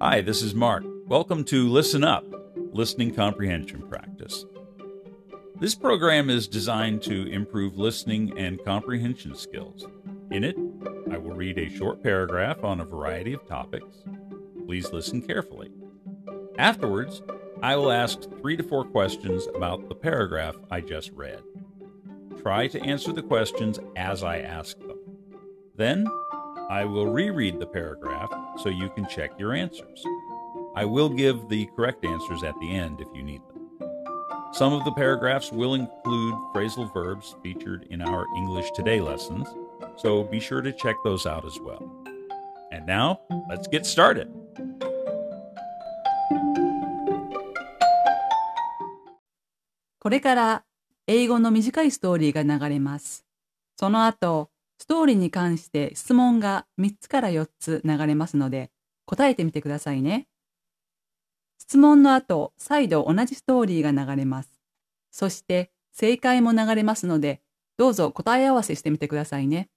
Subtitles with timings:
[0.00, 0.84] Hi, this is Mark.
[1.08, 2.24] Welcome to Listen Up,
[2.72, 4.46] Listening Comprehension Practice.
[5.58, 9.88] This program is designed to improve listening and comprehension skills.
[10.30, 10.56] In it,
[11.10, 14.04] I will read a short paragraph on a variety of topics.
[14.66, 15.72] Please listen carefully.
[16.58, 17.20] Afterwards,
[17.60, 21.42] I will ask three to four questions about the paragraph I just read.
[22.40, 24.98] Try to answer the questions as I ask them.
[25.74, 26.06] Then,
[26.69, 30.05] I will reread the paragraph so you can check your answers.
[30.75, 33.53] I will give the correct answers at the end if you need them.
[34.53, 39.47] Some of the paragraphs will include phrasal verbs featured in our English Today lessons,
[39.97, 41.83] so be sure to check those out as well.
[42.71, 43.19] And now,
[43.49, 44.27] let's get started.
[49.99, 50.63] これから
[51.07, 53.25] 英語の短いストーリーが流れます。
[53.79, 58.70] その後、 ストーリーに関して質問が3つから4つ流れますので、
[59.06, 60.28] 答えてみてくださいね。
[61.58, 64.50] 質問の後、再度同じストーリーが流れます。
[65.10, 67.42] そして、正解も流れますので、
[67.76, 69.68] どうぞ答え合わせしてみてくださいね。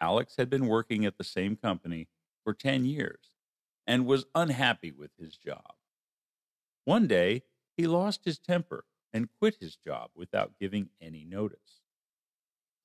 [0.00, 2.08] Alex had been working at the same company
[2.44, 3.36] for 10 years
[3.86, 5.76] and was unhappy with his job.
[6.84, 7.42] One day,
[7.76, 11.81] he lost his temper and quit his job without giving any notice.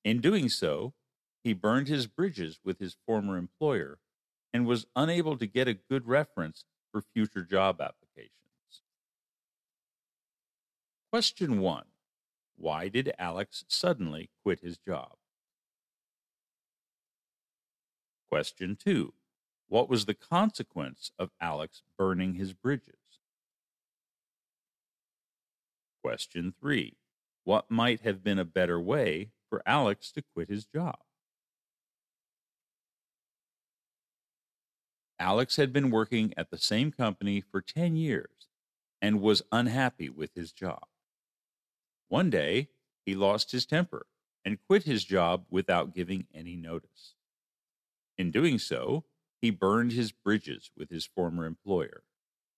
[0.04, 0.94] In doing so,
[1.42, 3.98] he burned his bridges with his former employer
[4.52, 8.32] and was unable to get a good reference for future job applications.
[11.10, 11.84] Question 1
[12.56, 15.16] Why did Alex suddenly quit his job?
[18.28, 19.14] Question 2
[19.68, 22.94] What was the consequence of Alex burning his bridges?
[26.02, 26.96] Question 3
[27.44, 30.98] What might have been a better way for Alex to quit his job?
[35.18, 38.48] Alex had been working at the same company for 10 years
[39.02, 40.86] and was unhappy with his job.
[42.08, 42.68] One day,
[43.04, 44.06] he lost his temper
[44.44, 47.14] and quit his job without giving any notice.
[48.16, 49.04] In doing so,
[49.40, 52.02] he burned his bridges with his former employer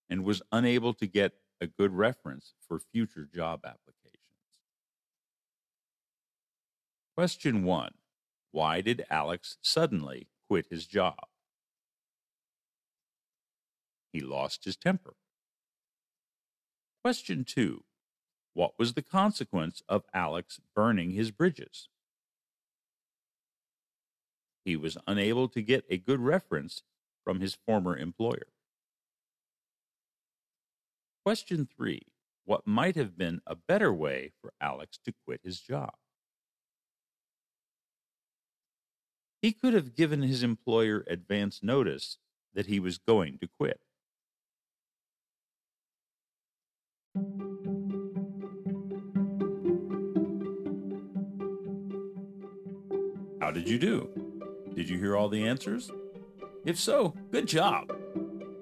[0.08, 3.89] and was unable to get a good reference for future job applications.
[7.16, 7.92] Question 1
[8.52, 11.26] Why did Alex suddenly quit his job?
[14.12, 15.14] He lost his temper.
[17.02, 17.84] Question 2
[18.54, 21.88] What was the consequence of Alex burning his bridges?
[24.64, 26.82] He was unable to get a good reference
[27.24, 28.48] from his former employer.
[31.24, 32.02] Question 3
[32.44, 35.94] What might have been a better way for Alex to quit his job?
[39.40, 42.18] He could have given his employer advance notice
[42.54, 43.80] that he was going to quit.
[53.40, 54.10] How did you do?
[54.74, 55.90] Did you hear all the answers?
[56.66, 57.96] If so, good job.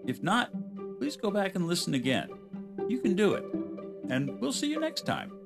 [0.06, 0.50] If not,
[0.98, 2.30] please go back and listen again.
[2.88, 3.44] You can do it.
[4.08, 5.37] And we'll see you next time.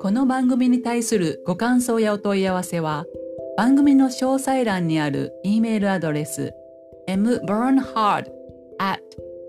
[0.00, 3.04] この番組に対するご感想やお問い合わせは、
[3.56, 6.52] 番組の詳細欄にある E メールアドレス
[7.08, 8.26] mburnhard
[8.78, 9.00] at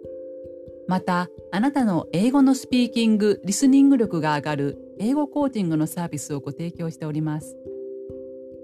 [0.88, 7.54] また、あなたの英語のスピーキング、リスニング力が上がる英語コーチングのサービスをご提供しております。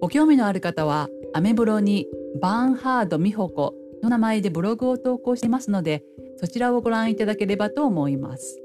[0.00, 2.08] ご興味のある方は、アメブロに
[2.40, 6.04] バーンハード美穂子の名前でブログを投稿していますので、
[6.40, 8.62] そちらをご覧いただければと思います。